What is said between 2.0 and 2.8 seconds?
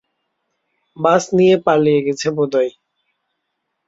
গেছে বোধহয়।